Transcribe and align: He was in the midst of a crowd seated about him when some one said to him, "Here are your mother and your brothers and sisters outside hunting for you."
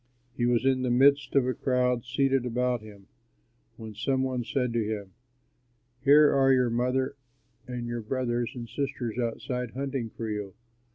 He 0.35 0.47
was 0.47 0.65
in 0.65 0.81
the 0.81 0.89
midst 0.89 1.35
of 1.35 1.45
a 1.45 1.53
crowd 1.53 2.05
seated 2.05 2.43
about 2.43 2.81
him 2.81 3.05
when 3.77 3.93
some 3.93 4.23
one 4.23 4.43
said 4.43 4.73
to 4.73 4.83
him, 4.83 5.11
"Here 6.03 6.33
are 6.33 6.51
your 6.51 6.71
mother 6.71 7.15
and 7.67 7.85
your 7.85 8.01
brothers 8.01 8.51
and 8.55 8.67
sisters 8.67 9.19
outside 9.19 9.75
hunting 9.75 10.09
for 10.09 10.27
you." 10.27 10.55